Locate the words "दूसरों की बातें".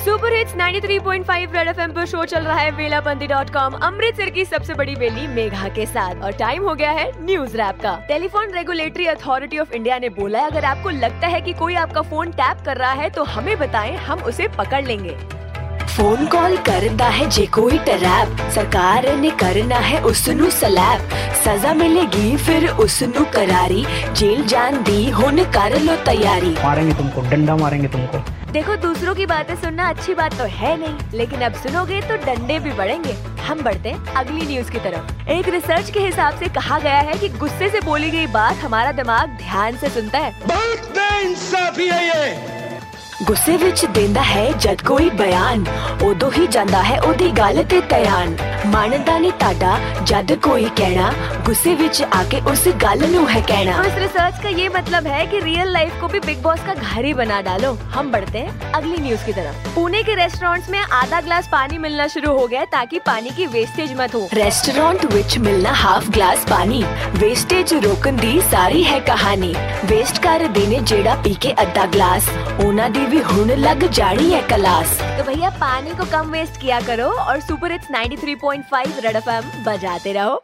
28.76-29.54